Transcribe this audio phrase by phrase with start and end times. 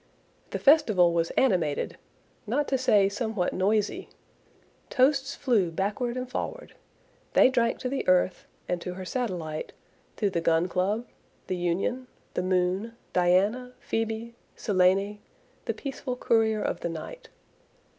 [0.49, 1.95] The festival was animated,
[2.47, 4.09] not to say somewhat noisy.
[4.89, 6.73] Toasts flew backward and forward.
[7.33, 9.73] They drank to the earth and to her satellite,
[10.15, 11.05] to the Gun Club,
[11.45, 15.19] the Union, the Moon, Diana, Phoebe, Selene,
[15.65, 17.29] the "peaceful courier of the night!"